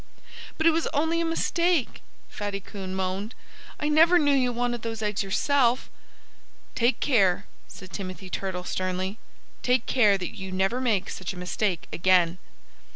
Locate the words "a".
1.21-1.25, 11.33-11.37